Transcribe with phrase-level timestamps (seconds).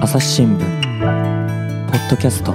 [0.00, 2.54] 朝日新聞ポッドキャスト。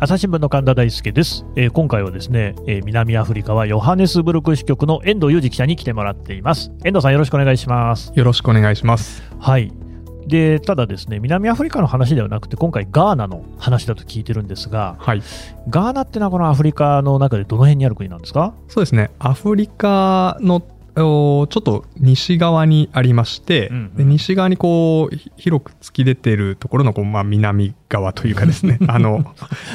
[0.00, 6.72] 朝日新聞の神田大輔です、えー今回はですね、えー南アフリカはヨハネスブルク支局の遠藤裕二記者に来てもらっています。
[6.84, 8.10] 遠藤さんよろしくお願いします。
[8.16, 9.22] よろしくお願いします。
[9.38, 9.72] はい
[10.26, 15.22] でただですね南アフリカの話ではなくて今回ガーナの話だと聞いてるんですがはい。
[15.68, 18.54] ガーナってのはこのアフリカの中でどの辺にある国なんですか？
[18.68, 19.10] そうですね。
[19.18, 20.62] アフリカの
[20.98, 29.22] おちょっと西側にありまして、うんうんで西側にこうひ広く突き出てるところのこう、まあ、南側というかですね あの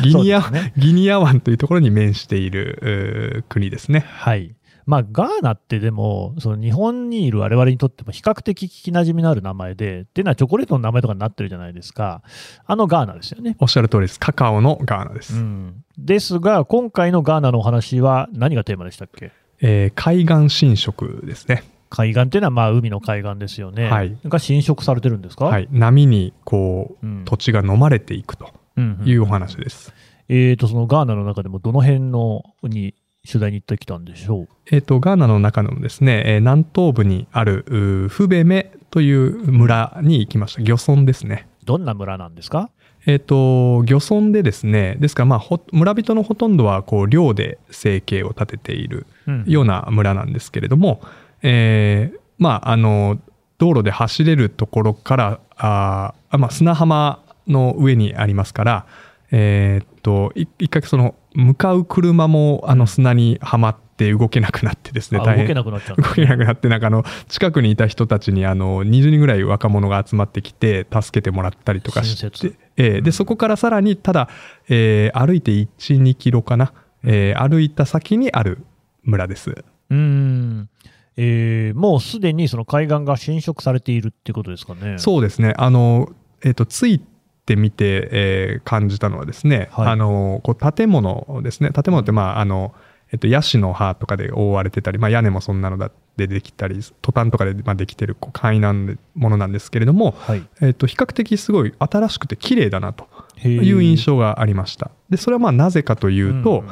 [0.04, 4.04] ギニア、ねギニア湾というところに面している国ですね。
[4.08, 4.56] はい
[4.92, 12.22] まあ、ガーナってでも、その日本にいる我々にとっても比較的聞きなじみのある名前で、っていうのはチョコレートの名前とかになってるじゃないですか、
[12.66, 13.56] あのガーナですよね。
[13.60, 14.20] おっしゃる通りです。
[14.20, 15.34] カカオのガーナです。
[15.34, 19.32] うん、ですが、今回のガーナのお話は何がテーマでしたっけ？
[19.62, 21.64] えー海岸侵食ですね。
[21.90, 23.90] 海岸っていうのはまあ海の海岸ですよね。
[23.90, 25.68] はいが侵食されてるんですか、はい。
[25.72, 29.94] 波にこう、うん土地が飲まれていくとうんうんいうお話です。
[30.30, 32.96] えーと、そのガーナの中でもどの辺のに
[33.28, 34.48] 取材に行ってきたんでしょう。
[34.72, 37.64] えー、とガーナの中のですね、えー南東部にある
[38.10, 40.62] フベメという村に行きました。
[40.62, 41.48] 漁村ですね。
[41.64, 42.70] どんな村なんですか？
[43.06, 51.02] えー、と漁村でですねですからまあほ村人のほとんどはこう漁で生計を立てているうんような村なんですけれども、
[51.42, 53.20] えーまああの
[53.60, 58.86] 道路で走れるところからあまあ、砂浜の上にありますから、
[59.30, 65.46] えー、とい一回その向かう車もあの砂にはまって動けなくなってですねあ大変。
[65.46, 74.30] 動けなくなっちゃう動けなくなってなんかあの近くにいた人たちにあの20人ぐらい若者が集まってきて助けてもらったりとかして、えーでそこからさらにただ、
[74.70, 76.74] えー歩いて12キロかな、
[77.04, 78.66] えー歩いた先にある
[79.04, 79.52] 村です。
[79.52, 80.70] うーん、
[81.18, 84.98] えーもうすでにその海岸が侵食されているっていうことですかね。
[84.98, 85.54] そうですね。
[85.58, 86.10] あの、
[86.44, 87.02] えー、とつい
[87.46, 89.88] てみて、えー感じたのはですね、はい。
[89.90, 91.72] あのこう建物ですね。
[91.72, 92.74] 建物ってまああの、
[93.12, 103.08] えっとヤシの葉とかで覆われてたり、まあ、屋根もそんなのだでできたりトタンとかでまあできてるこう簡易なものなんですけれども、はい、えっと比較的すごい新しくて綺麗だなと
[103.48, 104.92] いう印象がありました。
[105.10, 106.68] でそれはまあなぜかというとん。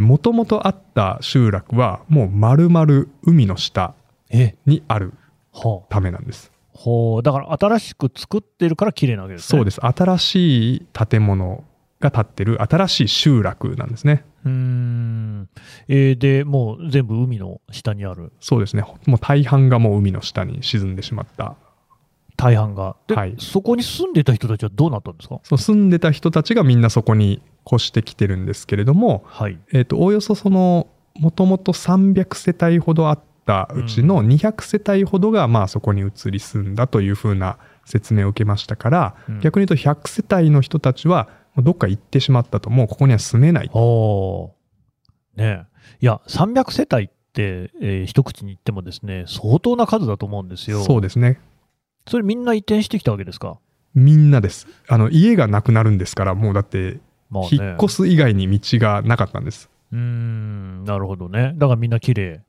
[0.00, 3.94] もともとあった集落はもう丸々海の下
[4.30, 4.56] え？
[4.64, 5.12] にある
[5.52, 5.92] はあ。
[5.92, 6.50] ためなんです。
[6.76, 9.58] ほうだから新しく作ってるから綺麗なわけですね。
[9.58, 11.64] そうです新しい建物
[12.00, 14.24] が建ってる新しい集落なんですね。
[14.44, 15.48] うーん、
[15.88, 21.56] えーでもう全部海の下にあるそうですねもう大半がもう海の下に沈んでしまった
[22.36, 22.96] 大半が。
[23.06, 25.40] で、はいそこに住んでた人たちはどうなったんですか？
[25.42, 29.58] そう住んでた人たちがみんなそこに越してきてるんですけれども、はい。
[29.72, 44.52] えー、とおおよそそのもともと300世帯ほどあったうちの200世帯ほどがまあそこに移り住んだというふうな説明を受けましたから、うん逆に言うと100世帯の人たちはどっか行ってしまったともうここには住めないほ
[45.36, 45.40] う。
[45.40, 45.76] ねえ。
[46.00, 50.82] いや、300世帯って、えー一口に言ってもですね、相当な数だと思うんですよ。
[50.82, 51.38] そうですね
[52.08, 53.58] それみんな移転してきたわけですか？
[53.94, 56.98] みんなですあの家がなくなるんですからもうだって
[57.30, 57.48] まあね。
[57.52, 61.52] 引っ越す以外に道がなかったんですうーん、なるほどね。
[61.56, 62.42] だからみんな綺麗。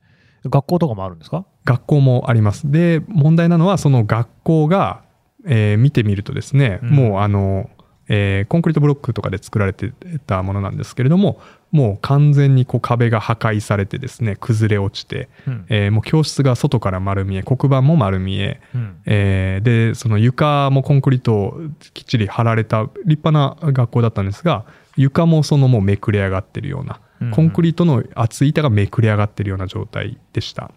[0.50, 1.46] 学校とかもあるんですか？
[1.66, 2.72] 学校もあります。
[2.72, 5.02] で問題なのはその学校が、
[5.46, 6.90] えー見てみるとですね、うん。
[6.90, 7.70] もうあの、
[8.10, 9.92] えーコンクリートブロックとかで作られて
[10.26, 11.42] たものなんですけれども
[11.72, 15.66] もう完全にこう壁が破壊されてですね崩れ落ちて、うん。
[15.70, 18.98] えーもう教室が外から丸見え黒板も丸見えうん。
[19.06, 21.60] えーでその床もコンクリートを
[21.94, 24.66] きっちり張られた立派な学校だったんですが
[24.96, 30.72] 床もそのもうめくれ上がってるようなうんコンクリートの厚い板がめくれ上がってるような状態でした。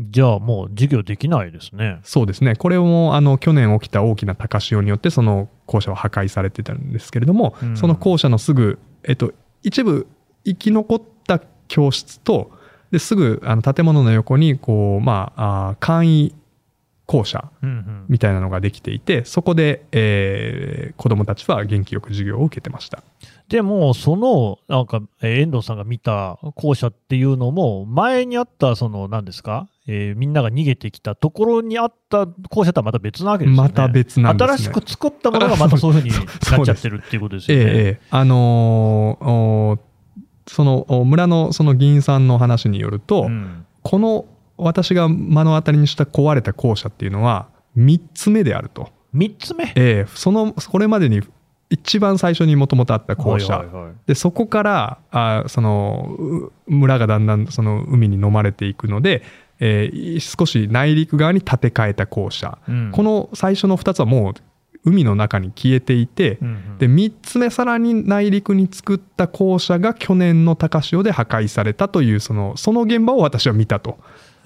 [0.00, 1.98] じゃあもう授業できないですね。
[2.04, 2.54] そうですね。
[2.54, 10.06] これもあの去年起きた大きな高潮によってその校舎は破壊されてたんですけれども、うんその校舎のすぐ、えっと、一部
[10.44, 12.52] 生き残った教室と
[12.90, 16.34] ですぐあの建物の横にこう、まあ、あー簡易
[17.08, 18.04] 校舎うんうん。
[18.08, 23.02] みたいなのができていてそこで、えー子どもたちは元気よく授業を受けてました。
[23.48, 33.68] でも、その、なんか、えー遠藤さんが見た校舎っていうのも、前にあった、その、何ですか、えーみんなが逃げてきたところにあった校舎とはまた別なわけですよね。
[33.68, 34.44] また別なんね。
[34.44, 36.20] 新しく作ったものがまたそういうふうにな
[36.62, 37.64] っちゃってるっていうことですよね。
[37.64, 39.78] ええええあのーお
[40.46, 44.26] そのお村のその議員さんの話によると、うんこの
[44.58, 49.64] 私が目の当たりにした壊れた校舎っていうのは3つ目であると、3つ目？
[49.64, 51.22] ええそのこれまでに
[51.70, 53.92] 一番最初にもともとあった校舎、はいはいはい。
[54.06, 59.22] でそこからあそのう村がだんだんその海に飲まれていくので、
[59.60, 62.90] えー少し内陸側に建て替えた校舎、うん。
[62.92, 64.34] この最初の2つはもう
[64.84, 66.78] 海の中に消えていて、うんうん。
[66.78, 73.98] で3つ目さらに内陸に作った校舎が去年の高潮で破壊されたというそのその現場を私は見たと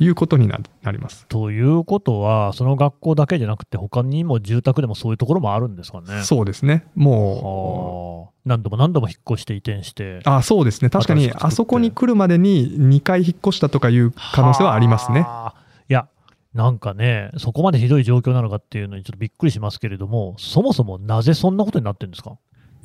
[0.03, 1.27] いうことにななります。
[1.29, 6.23] ということは、その学校だけじゃなくて、他にも住宅でもそういうところもあるんですかね。
[6.23, 10.17] そうですねもはあ何度も何度も引っ越して移転して。
[10.17, 15.21] うあそうですね確かにあそこに来るまでに2回引っ越したとかいう可能性はありますね。
[15.21, 15.55] はあ。
[15.89, 16.09] いや、
[16.55, 22.37] なんかね、そこまでひどい状況なのかっていうのにちょっとびっくりしますけれども、そもそもなぜそんなことになってるんですか？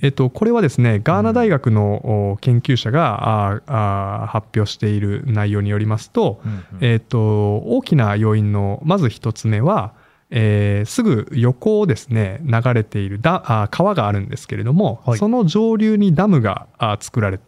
[0.02, 6.40] えっと、これはですね、ガーナ大学のお研究者が、ああ発表している内容によりますと、
[6.82, 9.94] えっと、大きな要因のまず一つ目は、
[10.30, 15.18] えーすぐ横をですね流れているだあ川があるんですけれども、はい。
[15.18, 17.40] その上流にダムがあ作られ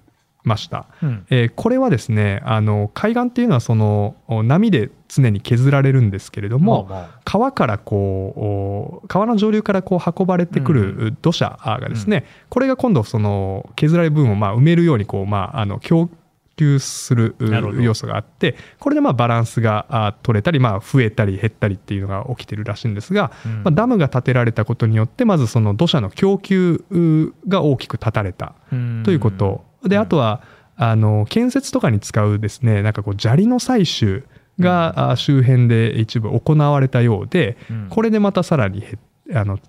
[0.44, 1.26] ました、うん。
[1.30, 6.90] えーこれはですねあの海岸っていうのはそのお波で常に削られるんですけれども、
[7.26, 16.10] 川からこうお川の上流からこう運ばれてくる土砂がですね、これが今度その削られる部分をまあ埋めるようにこう、まあ、あの供
[16.56, 17.36] 給する
[17.80, 23.64] 要素があってこれでまあバランスがあ取れたり、まあ、増えたり減ったりっていうのが起きてるらしいんですが、うん。
[23.64, 29.04] まあ、ダムが建てられたことによってまずその土砂の供給うが大きく断たれたうん。
[29.06, 30.42] ということ、であとは
[30.76, 34.24] あの建設とかに使うですねなんかこう砂利の採取
[34.62, 37.88] があ周辺で一部行われたようで、うん。
[37.90, 39.00] これでまたさらに減
[39.34, 39.60] あの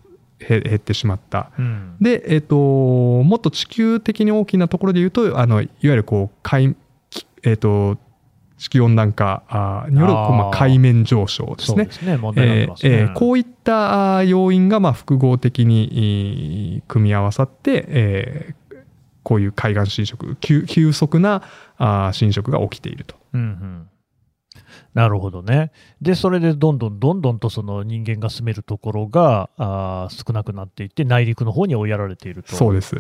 [0.41, 1.51] へ減ってしまった。
[1.59, 1.97] うん。
[2.01, 6.77] で、えっともっと地球的に大きなところで言うとあのいわゆるこう海、
[7.11, 7.99] きえっと
[8.59, 11.89] 地球温暖化あによるまあ、海面上昇ですね。
[11.91, 18.61] えーえーこういった要因がまあ複合的にいー組み合わさって、えー
[19.23, 21.43] こういう海岸侵食急急速な
[21.77, 23.17] あー侵食が起きていると。
[23.35, 23.87] うんうん
[24.95, 25.73] なるほどね。
[26.01, 32.55] で、それでどんどんどんどんとその人間が住めるところがあー少なくなっていって、内陸の方に追いやられていると。
[32.57, 32.97] そうです。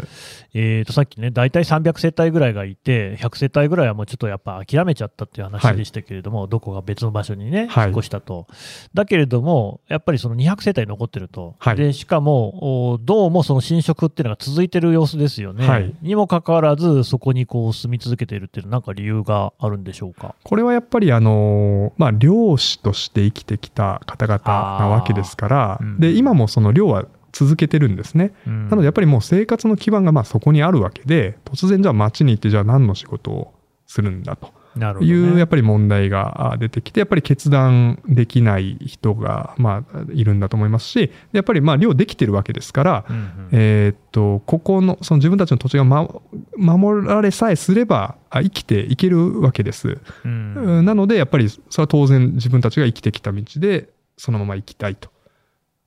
[0.55, 8.47] えー、とさっきね、大体300世帯ぐらいがいて、100世帯ぐらいはもうちょっとやっぱ諦めちゃったっていう話はいでしたけれども、どこか別の場所にね、はい引っ越したと。
[8.95, 15.67] だけれども、やっぱりその200世帯残ってると、はいでしかも、おどうもその侵食っていうのが続いてる様子ですよね。
[15.67, 20.35] はいにもかかわらず、そこにこう住み続けているっていうのは、なんか理由があるんでしょうか？
[20.45, 24.43] これはやっぱりあのーまあ漁師として生きてきた方々
[24.79, 26.01] なわけですから、うん。
[26.01, 28.33] で今もその漁は続けてるんですね。
[28.47, 28.69] うん。
[28.69, 33.55] なのでやっぱりもう生活の基盤がまあそこにあるわけで突然じゃあ町に行ってじゃあ何の仕事を
[33.87, 34.53] するんだと
[35.01, 46.09] いうやっぱり問題があ出てきてやっぱり決断できない人がまあいるんだと思いますしやっぱりまあ漁できてるわけですから、うんうんえーっとここのその自分たちの土地が、ま、
[46.57, 49.99] 守られさえすればあ生きていけるわけです。
[50.25, 55.11] なのでやっぱりそれは当然自分たちが生きてきた道でそのまま生きたいと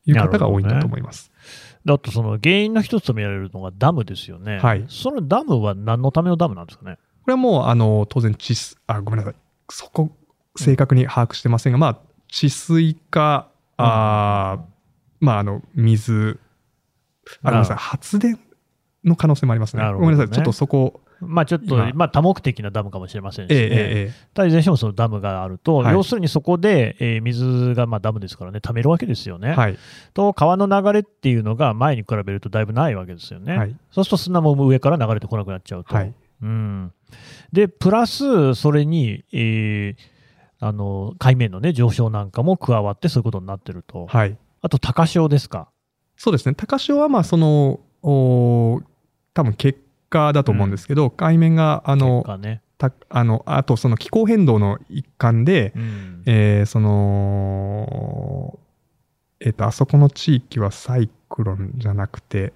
[0.06, 1.32] いう方が多いんだと思います。
[1.86, 4.60] だとその原因の一つと見られるのがダムですよね。
[4.60, 6.98] はいそのダムは何のためのダムなんですかね？
[7.24, 9.36] これはもうあの当然治水あごめんなさい。
[9.70, 10.12] そこ
[10.58, 13.48] 正確に把握してませんが、まあ治水か
[13.78, 14.64] あー、
[15.20, 16.40] まああの水
[17.42, 17.50] あ。
[17.50, 17.78] ごめんなさい。
[17.78, 18.38] 発電
[19.06, 19.84] の可能性もありますね。
[19.84, 19.94] ね。
[19.94, 20.30] ごめんなさい。
[20.30, 21.92] ちょっとそこまあちょっと、今。
[21.94, 23.56] まあ多目的なダムかもしれませんし、ね。
[23.56, 25.94] ええええいずれにしてもそのダムがあると、はい。
[25.94, 29.52] 要するにそこで、えー水がまあダムですからね、溜めるわけですよね。
[29.52, 29.78] えはい。
[30.14, 33.58] と、川の流れっていうのが前に比べるとだいぶないわけですよね。
[33.58, 33.76] はい。
[33.92, 35.96] そうすると砂も上から流れてこなくなっちゃうと。
[35.96, 36.14] はい
[36.44, 36.94] うん、
[37.52, 40.14] で、プラス、それに、えー
[40.60, 44.06] あの海面の、ね、上昇なんかも加わって、そういうことになってると。
[44.08, 45.68] はいあと、高潮ですか？
[46.16, 48.82] そうですね高潮はまあそのお
[49.34, 52.62] 多分結果だと思うんですけど、海面があのね。
[52.78, 58.58] たあのあとその気候変動の一環で、うんえーその、
[59.42, 62.54] えっ、と、あそこの地域はサイクロンじゃなくて、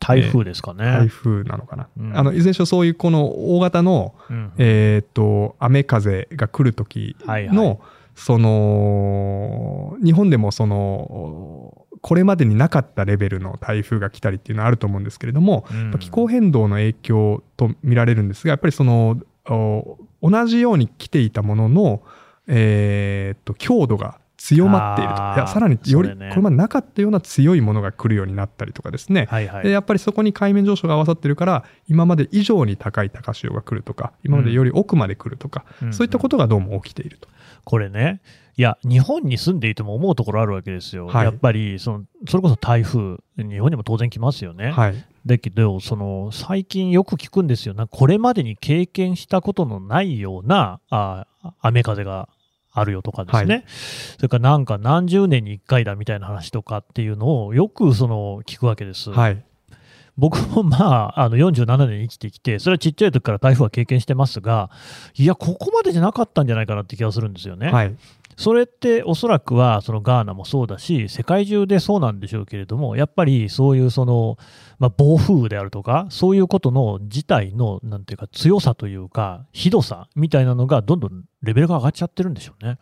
[0.00, 0.84] 台風ですかね。
[0.84, 1.88] 台風なのかな。
[1.96, 7.78] うんあの、いずれにしろそういうこの大型の、うんえっ、と、雨風が来る時の、はいはい
[8.16, 22.02] その、日本でもその、これまでになかったレベルの台風が来たりっていうのはあると思うんですけれども、うん気候変動の影響と見られるんですが、やっぱりそのお同じように来ていたものの、
[22.46, 25.22] えーっと強度が強まっていると。
[25.22, 26.30] いやさらにより、ね。
[26.30, 29.64] これまでなかったような強いものが来るようになったりとかですね、はいはい。
[29.64, 35.92] でやっぱりそこに海面上昇が合わさってるから今まで以上に高い高潮が来るとか今までより奥まで来るとか、うん。
[35.92, 37.28] そういったことがどうも起きていると。
[37.64, 38.22] これね、
[38.56, 41.06] いや、日本に住んでいても思うところあるわけですよ。
[41.06, 41.24] はい。
[41.24, 44.70] やっぱりその、それこそ台風、日本にも当然来ますよね。
[44.70, 45.04] はい。
[45.26, 51.26] だけど、その最近よく聞くんですよ、なこれまでに経験したことのないようなあ
[51.60, 52.28] 雨風が
[52.72, 53.64] あるよとかですね、はい
[54.16, 59.10] それからなんか何十年に1回だみたいな話とかっていうのをよくその聞くわけです。
[59.10, 59.44] はい。
[60.16, 64.70] 僕もまあ、あの47年生きてきて、それはちっちゃい時から台風は経験してますが、
[65.14, 67.70] いや、ここまでじゃなかったんじゃないかなって気がするんですよね。
[67.70, 67.96] はい。
[68.40, 74.38] それっておそらくはそのガーナもそうだし、世界中でそうなんでしょうけれども、やっぱりそういうその、
[74.78, 82.78] まあ、暴風雨であるとか、そういうことの自体のなんていうか強さというか、ひどさみたいなのがどんどんレベルが上がっちゃってるんでしょうね。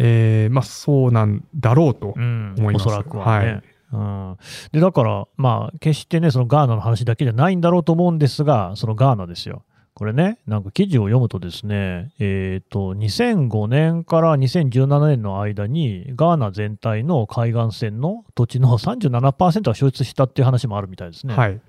[0.00, 2.88] えーまあそうなんだろうとうん、思います。
[2.88, 3.46] おそらくはね。
[3.46, 3.62] はい
[3.92, 4.36] うん、
[4.72, 9.62] でだから、まあ、決してね、そのガーナの話だけじゃないんだろうと思うんですが、そのガーナですよ。
[9.98, 21.34] これね、なんか記事を読むとですね、えっ、と、2005年から2017年の間に、ガーナ全体の海岸線の土地の37%が消失したっていう話もあるみたいですね。
[21.34, 21.60] はい。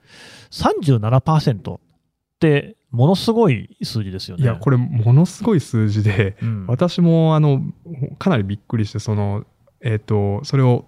[0.52, 1.80] 37%っ
[2.40, 4.44] て、ものすごい数字ですよね。
[4.44, 7.64] いや、これものすごい数字で、うん私もあの
[8.20, 9.44] かなりびっくりしてその、
[9.82, 10.86] えっとそれを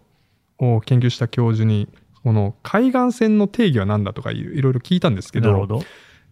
[0.59, 1.87] を研究した教授に
[2.23, 5.81] この海岸線の定義は何だとかいいろいろ聞いたんですけどなるほど。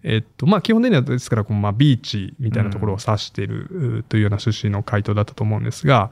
[0.03, 6.11] えっとまあ、基本的にはですからこう、まあ、ビーチみたいなところを指している、うというような趣旨の回答だったと思うんですが、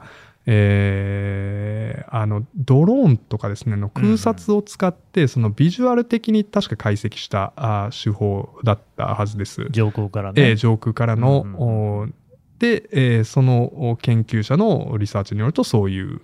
[0.50, 9.66] えーあのドローンとかですねの空撮を使ってそのビジュアル的に確か解析したあ手法だったはずです。
[9.70, 10.50] 上空からね。
[10.50, 12.14] えー上空からの、うん
[12.58, 16.20] で、えーそのお研究者のリサーチによるとそういう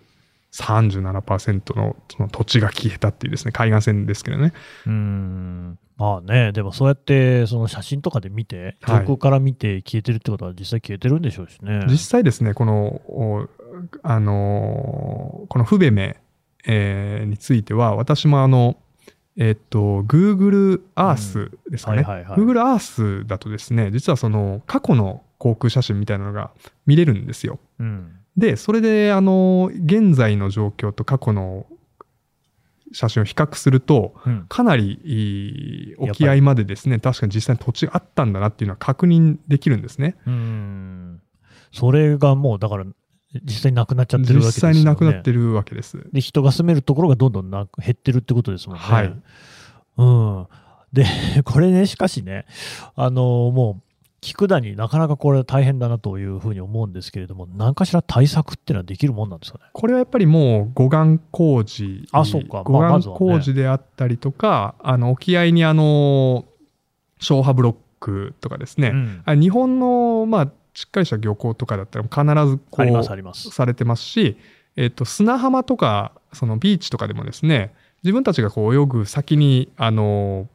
[0.54, 4.52] 37%のその土地が消えたっていうですね海岸線ですけどね。
[4.86, 5.78] うーん。
[5.96, 9.00] まあね、でもそうやってその写真とかで見て、はい。
[9.00, 11.84] 上空から見て消えてるってことは実際消えてるんでしょうしね。
[11.88, 13.48] 実際ですねこのお
[14.02, 16.20] あのーこのフベメ、
[16.66, 18.76] えーについては私もあの
[19.36, 22.38] えっと Google Earth ですかね、はいはいはい。
[22.38, 26.52] Google Earth だとですね実はその過去の航空写真みたいなのが
[26.86, 27.58] 見れるんですよ。
[27.80, 31.66] うんで、それで、あの、現在の状況と過去の
[32.92, 40.16] 写真を比較すると、うんかなり沖合までですね、確かに実際に土地があったんだなっていうのは確認できるんですね。
[40.26, 41.20] うーん
[41.72, 42.84] それがもうだから
[43.42, 44.74] 実際になくなっちゃってるわけ実ですよね。
[44.74, 46.08] 際になくなってるわけです。
[46.12, 48.82] で人が住めるところがどんどんなく減ってるってことですもんね。
[48.84, 49.14] はい
[49.96, 50.46] うん、
[50.92, 51.04] で、
[51.44, 52.46] これね、しかしね、
[52.94, 53.93] あのもう、
[54.24, 59.64] 菊田になかなかこれ大変だなというふうに思うんですけれども、何かしら対策っていうのはできるもんなんですかね？
[59.72, 62.62] これはやっぱりもう護岸工事、あそうか。
[62.62, 66.46] 護岸工事であったりとか、あの沖合にあの
[67.20, 69.22] 消波ブロックとかですね、うん。
[69.26, 73.50] あ日本のまあしっかりした漁港とかだったら必ずこうあります。
[73.50, 74.38] されてますし、
[74.76, 80.48] えっと砂浜とかそのビーチとかでもですね自分たちがこう泳ぐ先にあの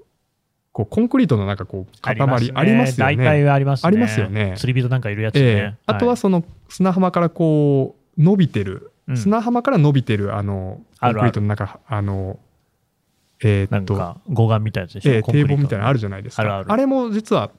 [0.79, 2.15] こうコンクリートのなんかこう塊
[2.55, 3.25] ありますよ大ね。
[3.25, 3.87] 体ありますね。
[3.87, 4.53] ありますよね。
[4.57, 5.41] 釣り人なんかいるやつね。
[5.41, 5.77] ええ。
[5.85, 9.17] あとはその砂浜からこう伸びてる、うん。
[9.17, 12.39] 砂浜から伸びてるあのコンクリートの中あの
[13.41, 16.43] えーっと護岸みたいなやつでしょ、えート堤防みたいなのあるじゃないですか。
[16.43, 16.77] あるある。
[16.77, 17.51] れも実は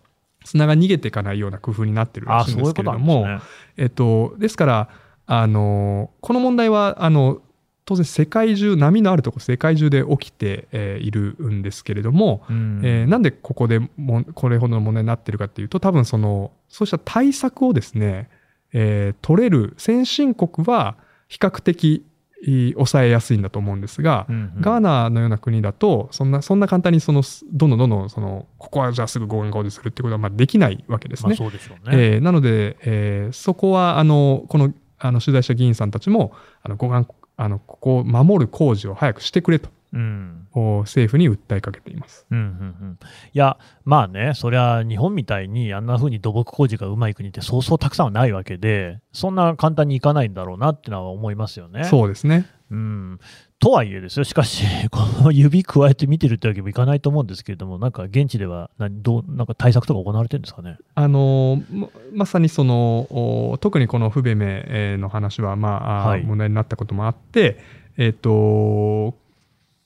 [0.44, 3.50] 砂が逃げていかないような工夫になってるらあしいんですけれどもんですね。
[3.76, 4.88] えっと、ですから、
[5.26, 7.42] あの、この問題は、あの、
[7.90, 18.28] 当然世界中、波のあるところ世界中で起きて、えーいるんですけれども、うんえーなんでここでもこれほどの問題になってるかっていうと、多分その、そうした対策をですね、
[18.72, 22.06] えー取れる先進国は比較的
[22.42, 31.30] えー抑えやすいんだと思うんですが、うんうんガーナのような国だと、そんな、そんな簡単にその、どんどんどんどん、その、ここはじゃあすぐ合意工事するってことは、まあできないわけですね。
[31.30, 32.14] まあね。
[32.14, 36.32] えーなので、えーそこはあのこのあの取材した議員さんたちも
[36.62, 37.10] あの護岸
[37.42, 42.26] あのここを守る工事を早くしてくれとうんお政府に訴えかけています。
[42.30, 42.46] うんうんう
[42.92, 42.98] ん、
[43.32, 51.84] いや、まあね、そりゃ日本みたいにあんな風に土木工事がうまい国ってそうそうたくさんはないわけで、そんな簡単にいかないんだろうなってのは思いますよね。
[51.84, 52.46] そうですね。
[52.70, 53.20] うん、
[53.60, 60.78] とはいえですよ、しかし、 この指加えて見てるってわけにもいかないと思うんですけれども、なんか現地では何どうなんか対策とか行われてるんですかね？
[60.94, 63.06] あのままさにその
[63.52, 66.22] お特にこの不ベメえーの話は、まあはい。
[66.24, 67.58] 問題になったこともあって、
[67.98, 69.14] えっと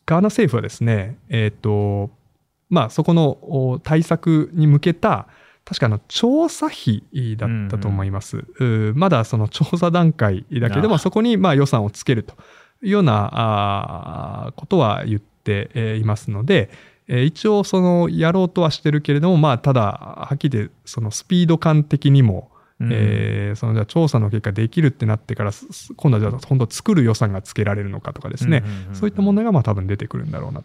[0.07, 2.11] ガーナ政府はですね、えっと
[2.71, 5.27] まあ、そこのお対策に向けた
[5.65, 7.03] 確かあの調査費
[7.37, 8.37] だったと思います。
[8.37, 12.35] うーまだその調査段階だけどあも、そこにまあ予算をつけると
[12.85, 16.71] いうようなことは言ってえーいますので、
[17.09, 22.51] えー一応そのやろうとはしてるけれども、まあ、ただはっきり言ってそのスピード感的にも、
[22.81, 22.91] うん。
[22.93, 25.53] えーそのじゃあ調査の結果できるってなってから
[25.97, 28.65] 今度はじゃあ本当作る予算がつけられるのかとかですね、
[28.95, 30.65] そういった問題がまあ多分出てくるんだろうな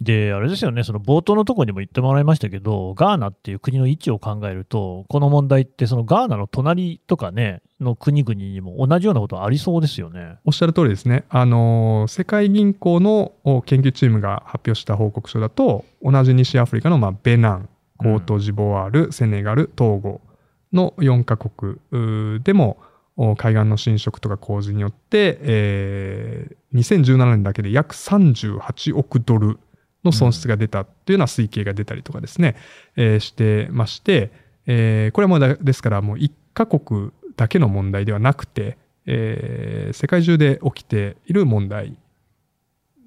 [0.00, 10.36] で、あれですよね、その冒頭のところにも言ってもらいましたけど、ガーナっていう国の位置を考えると、この問題って、そのガーナの隣とかね、の国々にも同じようなことありそうですよね。
[10.44, 11.24] おっしゃる通りですね。
[11.30, 20.20] あの世界銀行のお研究チームが発表した報告書だと、同じ西アフリカの、まあ、ベナン、コートジボワール、セネガル、トーゴ
[20.72, 22.78] の4カ国でも、
[23.16, 29.58] お海岸の侵食とか洪水によって、えー2017年だけで約38億ドル
[30.04, 32.56] の損失が出たというような推計が出たりとかですね、
[32.96, 34.32] えーしてまして、
[34.66, 41.96] えーこれはもですからもう1カ国だけの問題ではなくて、えー世界中で起きている問題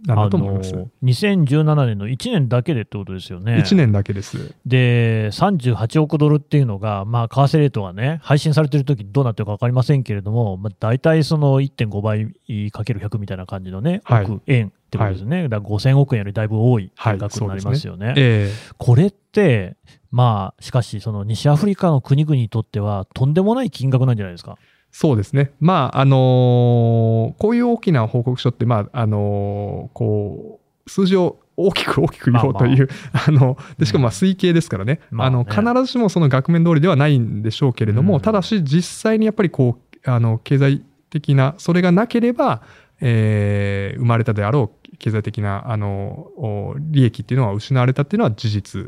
[0.05, 0.73] なんだと思います。
[0.73, 3.63] あの2017年の1年だけでってことですよね。
[3.65, 4.53] 1年だけです。
[4.65, 15.49] で、38億ドルっていうのが、まあ、為替レートがね、配信されてる時どうなってるか分かりませんけれども、まあ、大体その1.5倍かける100みたいな感じのね、はい億円ってことですね。
[15.49, 18.13] だから5000億円よりだいぶ多いはい金額になりますよね。
[18.17, 19.75] えこれって、
[20.11, 24.57] まあ、しかし、その西アフリカの国々にとっては、とんでもない金額なんじゃないですか。
[24.91, 25.51] そうですね。
[25.59, 32.87] まあ、あのーこういう大きな報告書って、まあ、あのーこう、数字を大きく大きく言おうという、
[33.27, 34.99] あの、で、しかもまあ推計ですからね。
[35.09, 42.61] まあねあの、必ずしもその額面通りではないんでしょうけれども、うんただし実際にやっぱりこう、あの、経済的な、それがなければ、
[43.01, 48.85] えー生まれたであろう経済的な、あの、お利益っていうのは失われたっていうのは事実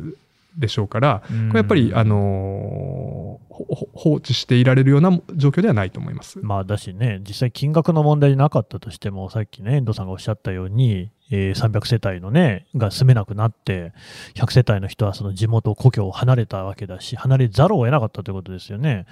[0.57, 6.39] でしょうから、これやっぱり、あの放置していられるような状況ではないと思います。
[6.41, 13.93] まあ、だしね、実際金額の問題でなかったとしても、さっきね、遠藤さんがおっしゃったように、えー300世帯のね、が住めなくなって、
[14.35, 19.05] 100世帯の人はその地元、故郷を離れたわけだし、離れざるを得なかったということですよね。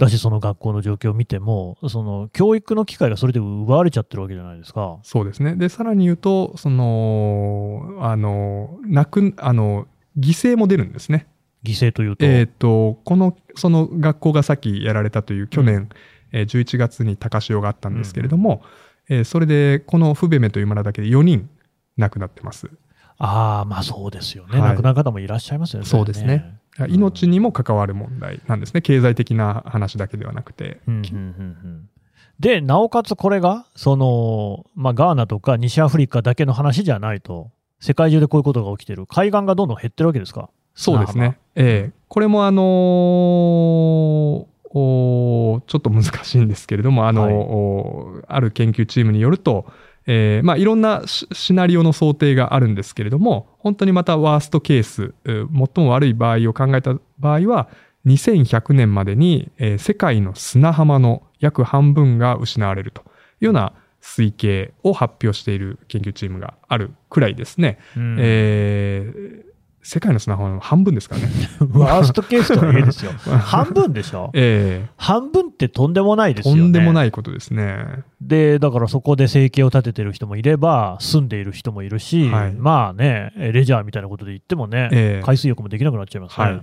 [0.00, 4.98] だし、その学校の状況を見ても、その教育の機会がそれで奪われちゃってるわけじゃないですか。
[5.02, 5.54] そうですね。
[5.54, 9.86] で、さらに言うと、その、あの、なく、あの、
[10.18, 11.26] 犠牲も出るんですね。
[11.64, 12.24] 犠牲というと？
[12.26, 15.88] えっ、と、この、その学校がさっきやられたという去年、
[16.32, 18.62] えー11月に高潮があったんですけれども、
[19.08, 21.50] えーそれで、このフベメという村だけで4人
[21.96, 22.70] 亡くなってます。
[23.18, 24.58] ああ、まあそうですよね。
[24.58, 25.86] はい亡くなる方もいらっしゃいますよね。
[25.86, 26.59] そうですね。
[26.88, 28.80] 命にも関わる問題なんですね。
[28.80, 30.80] 経済的な話だけではなくて。
[30.86, 31.88] うんうんうんうん
[32.38, 39.06] で、なおかつこれが、その、まあ、ガーナとか西アフリカだけの話じゃないと、世界中でこういうことが起きてる。
[39.06, 40.48] 海岸がどんどん減ってるわけですか？
[40.74, 41.36] そうですね。
[41.54, 42.64] ええこれもあのー
[44.72, 49.66] おちょっと難しいんですけれども、あの、はいおある研究チームによると、
[50.12, 57.68] えーまあ、いろんなシシナリオの想定があるんですけれども、本当にまたワーストケース、えー最も悪い場合を考えた場合は、
[58.06, 63.04] 2100年までに、えー世界の砂浜の約半分が失われるとい
[63.42, 67.78] うような推計を発表している研究チームがあるくらいですね。
[67.96, 69.49] うんえー
[69.82, 71.28] 世界の砂浜の半分ですからね。
[71.72, 73.12] ワーストケースとはいえですよ。
[73.38, 74.30] 半分でしょ？
[74.34, 76.60] え半分ってとんでもないえですよね。
[76.60, 77.86] とんでもないことですね。
[78.20, 86.44] で、だからそこで生計を立ててる人もいれば、住んでいる人もいるし、はいまあね、レジャーみたいなことで言ってもね、ええ海水浴もできなくなっちゃいますね。
[86.46, 86.62] はい。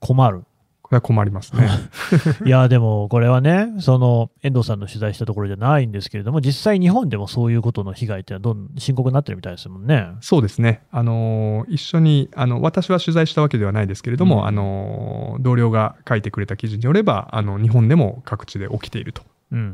[0.00, 0.44] 困る。
[0.88, 1.68] これは困りますね。
[2.46, 10.06] いや、でもこれはね、その遠藤さんの取材したところじゃないんですけれども、実際日本でもそういうことの被害ってどん深刻になってるみたいですもんね。
[10.22, 10.80] そうですね。
[10.90, 19.22] あのー一緒に、あの、私は取材したわけではないですけれども、うんあのー同僚が書いてくれた記事によれば、あの、日本でも各地で起きていると。
[19.50, 19.70] うんうんうん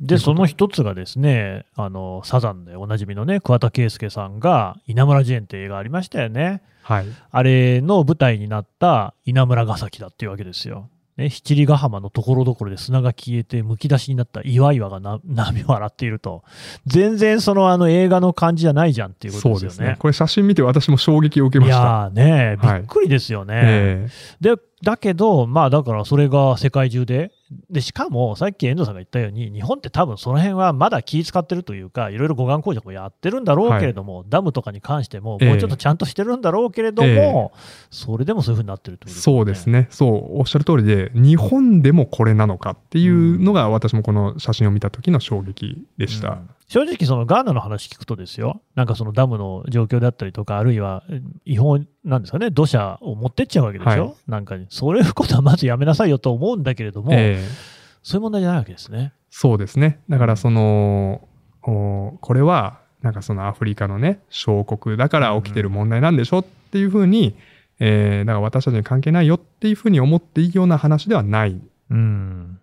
[0.00, 6.62] うん、で、その一つがですね、あのサザンでおなじみのね、桑田佳祐さんが、稲村ジェーンって映画ありましたよね。
[6.82, 7.06] はい。
[7.30, 10.88] あれの舞台になった稲村ヶ崎だっていうわけですよ。
[11.16, 16.42] ね、七里ヶ浜のところどころで砂が消えてむき出しになった岩々がな 波を洗っていると。
[16.86, 19.70] 全然そのあの映画の感じじゃないじゃんっていうことですよね。
[19.70, 19.96] そうですね。
[19.98, 21.78] これ写真見て私も衝撃を受けました。
[21.78, 23.54] いやーね、びはいっくりですよね。
[23.62, 24.08] え
[24.40, 27.30] で、だけど、まあだからそれが世界中で、
[27.70, 37.52] でしかもさっき遠藤さんが言ったように、日本って多分その辺はまだ気使ってるというか、いろいろ護岸工事もやってるんだろうけれども、ダムとかに関しても、ええもうちょっとちゃんとしてるんだろうけれども、
[37.90, 39.88] それでもそういうふうになってるってことそうですね。
[39.90, 46.30] そう、おっしゃる通りで、日本でもこれなのかっていうのが、私もこの写真を見た時の衝撃でした。
[46.30, 59.12] うん正直、そのガーナの話聞くとですよ、なんかそのダムの状況であったりとか、あるいはえ違法なんですかね、土砂を持ってっちゃうわけでしょ、はいなんかに、そういうことはまずやめなさいよと思うんだけれども、ええそういう問題じゃないわけですね。
[59.28, 60.00] そうですね。
[60.08, 61.28] だからその、
[61.62, 67.36] おこれは、なんかそのアフリカのね、小国だから起きてる問題なんでしょっていうふうに、
[67.80, 71.60] えーだから私たちに関係ないよっていうふうに思っていいような話ではない。
[71.92, 72.58] うん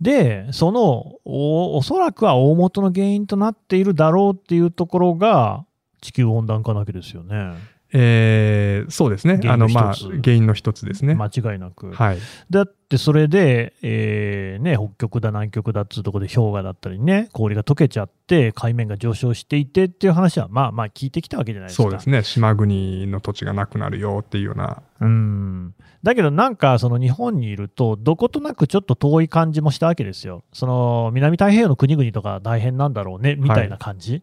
[0.00, 5.64] で、そのお、おそらくは大元の原因となっているだろうっていうところが、
[6.00, 7.54] 地球温暖化なわけですよね。
[7.92, 9.36] えーそうですね。
[9.36, 11.14] 原因のあの、まあ、原因の一つですね。
[11.14, 11.92] 間違いなく。
[11.92, 12.18] はい。
[12.50, 21.82] だってそれで、えーね、北極だ、南極だっつうところで氷河だったりね、氷が溶けちゃって、海面が上昇していてっていう話は、まあまあ聞いてきたわけじゃないですか。
[21.82, 22.22] そうですね。
[22.22, 24.82] 島国の土地がなくなるよっていうような。
[25.00, 30.44] うんだけどなんかその日本にいるとどことなくちょっと遠い感じもしたわけですよ。
[30.52, 34.22] その南太平洋の国々とか大変なんだろうねみたいな感じ。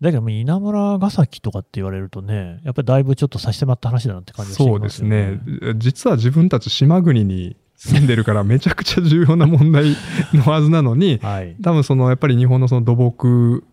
[0.00, 5.30] だけど稲村ヶ崎とかって言われるとねやっぱりだいぶちょっと差し迫った話だなって感じがしてきそうですますよね。
[5.36, 5.74] ね。
[5.78, 9.96] 実は自分たち島国に住んでるから めちゃくちゃ重要な問題
[10.34, 11.56] のはずなのに、はい。
[11.62, 13.64] 多分そのやっぱり日本のその土木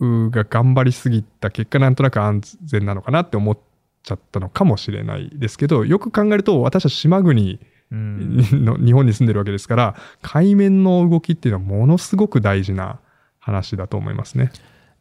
[0.00, 3.58] が頑張りすぎた結果なんとなく安全なのかなって思っ
[4.02, 7.60] ちゃったのかもしれないですけどよく考えると私は島国
[7.92, 12.98] うんの日本に住んでるわけですから海面の動きっていうのはものすごく大事な
[13.40, 14.52] 話だと思いますね。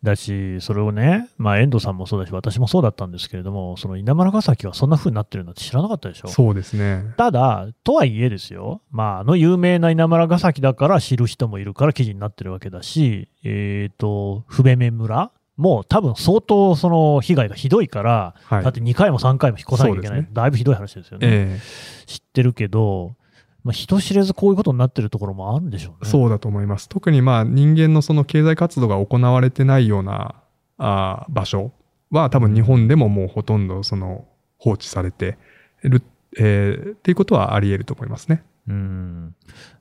[0.03, 6.27] だし、それをね、まあ、遠藤さんもそうだし、私もそうだったんですけれども、その稲村ヶ崎はそんな風になってるのって知らなかったでしょ？
[6.29, 7.03] そうですね。
[7.17, 21.27] ただ、とはいえですよ、まあ、あの有名な稲村ヶ崎だから知る人もいるから記事になってるわけだし、えっ、と、不便面村も多分相当その被害がひどいから、はいだって2回も3回も引っ越さなきゃいけない、ねだいぶひどい話ですよね。
[21.29, 21.59] え
[22.05, 23.15] 知ってるけど、
[23.63, 25.97] まあ、人知れずこういうことになってるところもあるんでしょうね。
[26.03, 26.87] えそうだと思います。
[26.87, 30.35] 特にまあ人間のその経済活動が行われてないような
[30.77, 31.71] あー場所
[32.11, 34.25] は多分日本でももうほとんどその
[34.57, 35.37] 放置されて
[35.83, 36.01] る、
[36.37, 38.43] えーっていうことはあり得ると思いますね。
[38.67, 39.35] うん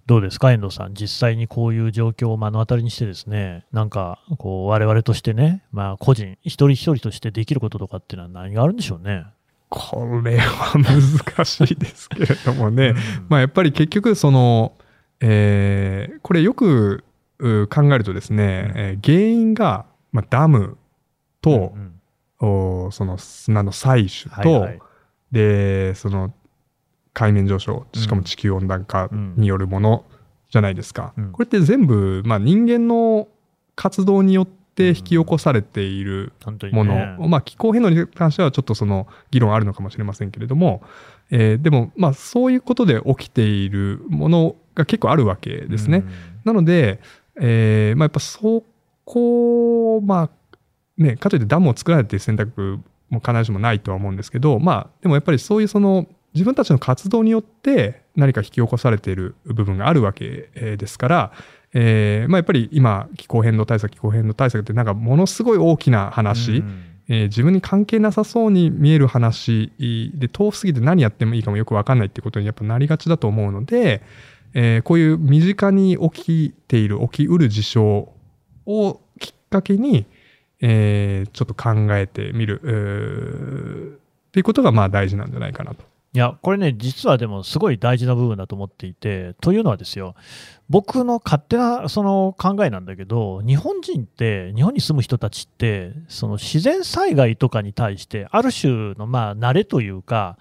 [0.06, 9.26] どうですか、遠藤さん、実際にこういう状況を目の当たりにして、ですねなんかこう、我々としてね、まあ、個人、一人一人としてできることとかっていうのは何があるんでしょうね？
[9.68, 12.94] これは難しいですけれどもね。
[13.28, 14.72] まあやっぱり結局その、
[15.20, 17.04] えーこれよく
[17.38, 20.76] う考えるとですね、えー原因が、まあ、ダム
[21.40, 21.94] とう、ん
[22.40, 24.80] おその砂の採取と、はいはい。
[25.32, 26.32] でその
[27.12, 30.04] 海面上昇しかも地球温暖化によるもの
[30.50, 31.32] じゃないですか、うん。
[31.32, 33.28] これって全部、まあ、人間の
[33.74, 34.57] 活動によって
[34.88, 36.32] 引き起こされている
[36.72, 40.82] もの、ねまあ、気候変動に関してはちょっとその議論あるのかもしれませんけれども、
[41.30, 45.98] えーでも、まあ、そういうことで起きているものが結構あるわけですね。
[45.98, 46.10] うん。
[46.44, 47.00] なので、
[47.40, 48.64] えーまあ、やっぱそ
[49.04, 50.30] こを、まあ
[50.96, 61.32] ね、かといってダムを作らないっていう選択も必ずしもないとは思うんですけど、まあ、でもやっぱりそういうその自分たちの活動によって何か引き起こされている部分があるわけえーですから、
[61.74, 69.72] えーまあ、やっぱり今気候変動対策気候変動対策ってなんかものすごい大きな話、うんえー自分に関係なさそうに見える話
[70.14, 74.02] で遠すぎて何やってもいいかもよく分かんないってことにやっぱなりがちだと思うので、
[74.52, 78.12] えーこういう身近に起きている起きうる事象
[78.66, 80.04] をきっかけに、
[80.60, 85.84] えーちょっと考えてみるっていうことがまあ大事なんじゃないかなと。
[86.18, 90.16] いや、これね、実はでもすごい大事な部分だと思っていて、というのはですよ、
[90.68, 100.38] 僕の勝手なその考えなんだけど、日本人って、日本に住む人たちって、その自然災害とかに対して、ある種のまあ慣れというか、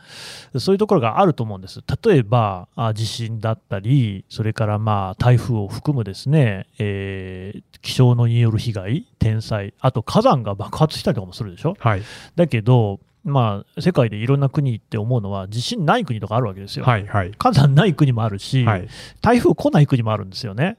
[0.58, 1.84] そういうところがあると思うんです。
[2.04, 11.76] 例えば、あ地震だったり、それからまあ台風を含むですね、えー気象のによる被害、天災、あと火山が爆発したりとかもするでしょ。
[11.80, 12.02] はい。
[12.36, 16.86] だけど、まあ、世界でいろんな国って思うのは、地震ない国とかあるわけですよ。
[16.86, 17.06] はい。
[17.06, 17.32] はい。
[17.32, 18.88] 火山ない国もあるし、はい。
[19.22, 20.78] 台風来ない国もあるんですよね。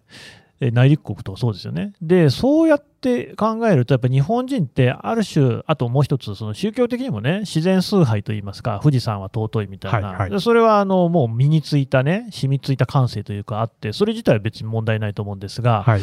[0.61, 1.93] え内陸国とかそうですよね。
[2.03, 16.01] で、そうやって考えると、やっぱり日本人ってある種、あともう一つ、その宗教的にもね、自然崇拝といいますか、富士山は尊いみたいな、はいはいでそれはあのもう身についたね、染みついた感性というかあって、それ自体は別に問題ないと思うんですが、はい。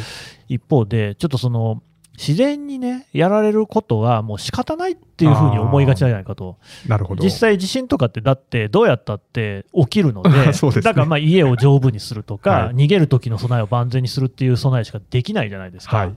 [0.48, 1.82] 一方で、ちょっとその、
[2.18, 6.58] 自然にね、やられることはもう仕方ないっていうふうに思いがちじゃないかと。
[6.88, 7.24] なるほど。
[7.24, 15.98] 実際地震とかってだってどうやったって起きるので、 そうですねだからまあ家を丈夫にするとか、 はい逃げる時の備えを万全にするっていう備えしかできないじゃないですか。
[15.98, 16.16] はい。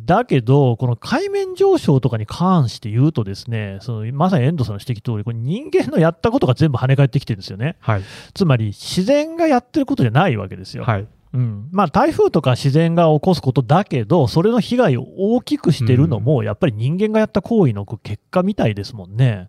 [0.00, 7.76] だけど、この海面上昇とかに関して言うとですね、そのまさに遠藤さんの指摘通り、これ人間のやったことが全部跳ね返ってきてるんですよね。
[7.80, 8.02] はい。
[8.34, 10.84] つまり自然がやってることじゃないわけですよ。
[10.84, 11.06] はい。
[11.34, 19.48] うんまあ、台風とか自然が起こすことだけど、それの被害を大きくしてるのも、やっぱり人間がやった行為の結果みたいですもんね。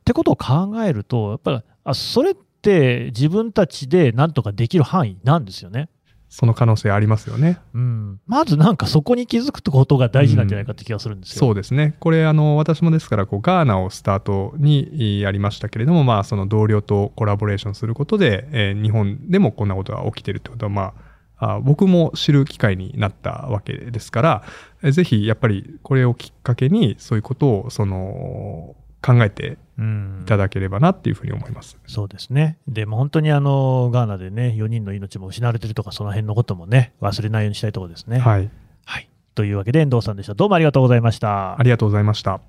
[0.00, 5.88] ってことを考えると、やっぱりあそれって自分たちでなんとかできる範囲なんですよね。
[6.30, 7.58] その可能性ありますよね。
[7.74, 11.40] うん、まずなんかそこに気づくことが大事なんじゃないかって気がするんですよ。
[11.40, 11.96] そうですね。
[11.98, 21.09] これ、あの、私もですから、こう、ガーナをスタートにやりましたけれども、まあ、その同僚とコラボレーションすることで、えー日本でもこんなことが起きてるってことは、まあ、
[21.40, 24.42] あ僕も知る機会になったわけですから、
[24.82, 31.78] えぜひ、やっぱり、これをきっかけに、そういうことを、その、考えてうんいただければなっていうふうに思います。
[31.86, 32.58] そうですね。
[32.68, 38.18] でも本当にあのガーナでね、4人の命も失われてるとか、その辺のこともね、忘れないようにしたいところですね。
[38.18, 38.50] はい。
[38.84, 39.08] はい。
[39.34, 40.34] というわけで、遠藤さんでした。
[40.34, 41.62] どうもありがとうございましたあ。
[41.62, 42.40] りがとうございました。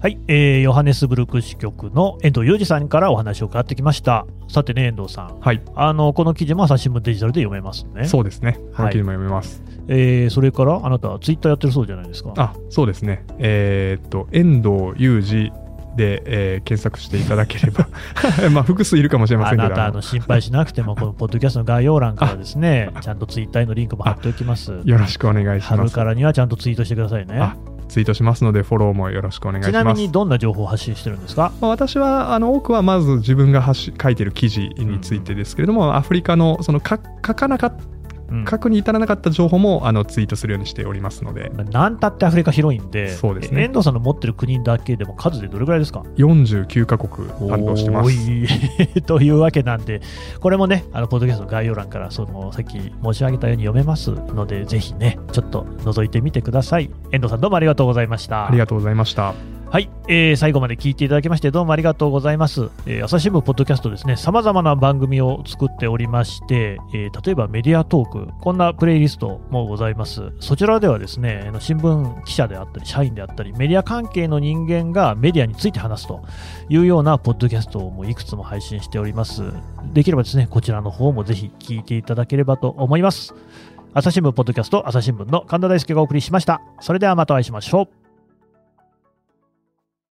[0.00, 4.24] はい、えーヨハネスブルク支局の遠藤裕二さんからお話を伺ってきました。
[4.48, 5.38] さてね、遠藤さん。
[5.40, 5.60] はい。
[5.74, 8.06] あの、この記事も朝日新聞デジタルで読めますね。
[8.06, 8.54] そうですね。
[8.74, 9.62] こはいの記事も読めます。
[9.88, 12.32] えーそれから、あなた、ツイッターやってるそうじゃないですか。
[12.38, 13.26] あ、そうですね。
[13.40, 15.52] えーっと、遠藤裕二
[15.98, 17.86] で、えー検索していただければ、
[18.52, 24.80] まあ、複数いるかもしれませんけど、あなた、ああのの心配しなくても、 このポッドキャストの概要欄からですね、ちゃんとツイッターへのリンクも貼っておきます。
[24.82, 25.76] よろしくお願いします。
[25.76, 27.54] 春からにはちゃんとツイートしてくださいねあ。
[27.90, 29.84] ツイートしますので、フォローもよろしくお願いしちます。
[29.84, 31.52] なみにどんな情報を発信してるんですか？
[31.60, 37.76] まあ、私はあの多くはまず自分が発し書いてる記事についてですけれども、アフリカのそのか書かなかっ
[38.30, 48.10] うん書くに至らなかった情報もあのツイートするようにしておりますので、まあなんたってアフリカ広いんで、そうですね遠藤さんの持ってる国だけでも数でどれぐらいですか？49カ国担当してます。
[49.02, 50.00] というわけなんで、
[50.40, 56.90] これもね、あのポッドキャストの概要欄から、そのさっき申し上げたように読めますので、ぜひね、ちょっと覗いてみてください。
[57.12, 58.46] 遠藤さん、どうもありがとうございました。
[58.46, 59.59] ありがとうございました。
[59.70, 62.70] はい、えー最後まで聞いていただきましてどうもありがとうございます。
[62.86, 70.32] えー朝日新聞ポッドキャストですね、様々な番組を作っておりまして、えー例えばメディアトーク、こんなプレイリストもございます。
[70.40, 76.20] そちらではですね、新聞記者であったり、社員であったり、メディア関係の人間がメディアについて話すと
[76.68, 79.44] いうようなポッドキャストもいくつも配信しております。
[79.92, 83.36] できればですね、こちらの方もぜひ聞いていただければと思います。
[83.94, 86.60] 朝日新聞ポッドキャスト、朝日新聞の神田大輔がお送りしました。
[86.80, 87.99] それではまたお会いしましょう。